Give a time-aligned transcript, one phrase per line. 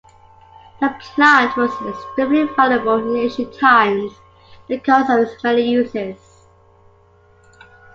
[0.79, 4.11] The plant was extremely valuable in ancient times
[4.67, 6.47] because of its many uses.